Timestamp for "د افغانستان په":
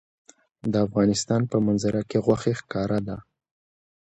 0.71-1.57